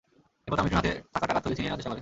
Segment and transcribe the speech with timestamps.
[0.45, 1.89] এরপর তারা মিঠুনের হাতে থাকা টাকার থলে ছিনিয়ে নেওয়ার চেষ্টা করে।